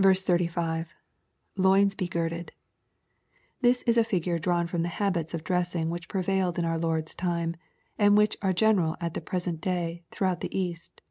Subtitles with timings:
[0.00, 0.94] 35.—
[1.66, 2.52] [Loins he girded.]
[3.60, 7.16] This is a figure drawn fi:om the habits of dressing which prevailed in our Lord's
[7.16, 7.56] time,
[7.98, 11.02] and which are gene ral at the present day throughout the East.